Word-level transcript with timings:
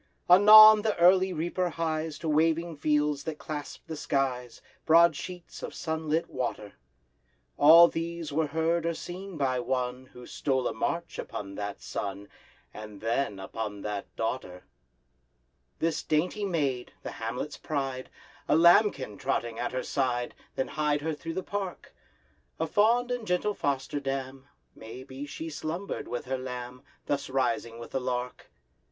Anon 0.27 0.81
the 0.81 0.97
early 0.97 1.31
reaper 1.31 1.69
hies 1.69 2.17
To 2.17 2.27
waving 2.27 2.75
fields 2.75 3.23
that 3.25 3.37
clasp 3.37 3.85
the 3.85 3.95
skies, 3.95 4.59
Broad 4.83 5.15
sheets 5.15 5.61
of 5.61 5.75
sunlit 5.75 6.27
water. 6.27 6.73
All 7.55 7.87
these 7.87 8.33
were 8.33 8.47
heard 8.47 8.83
or 8.87 8.95
seen 8.95 9.37
by 9.37 9.59
one 9.59 10.07
Who 10.07 10.25
stole 10.25 10.67
a 10.67 10.73
march 10.73 11.19
upon 11.19 11.53
that 11.53 11.83
sun, 11.83 12.29
And 12.73 12.99
then—upon 12.99 13.83
that 13.83 14.07
Daughter! 14.15 14.63
This 15.77 16.01
dainty 16.01 16.45
maid, 16.45 16.93
the 17.03 17.11
hamlet's 17.11 17.57
pride, 17.59 18.09
A 18.47 18.55
lambkin 18.55 19.19
trotting 19.19 19.59
at 19.59 19.71
her 19.71 19.83
side, 19.83 20.33
Then 20.55 20.69
hied 20.69 21.01
her 21.01 21.13
through 21.13 21.35
the 21.35 21.43
park; 21.43 21.93
A 22.59 22.65
fond 22.65 23.11
and 23.11 23.27
gentle 23.27 23.53
foster 23.53 23.99
dam— 23.99 24.47
May 24.73 25.03
be 25.03 25.27
she 25.27 25.51
slumbered 25.51 26.07
with 26.07 26.25
her 26.25 26.39
lamb, 26.39 26.81
Thus 27.05 27.29
rising 27.29 27.77
with 27.77 27.91
the 27.91 28.01
lark! 28.01 28.49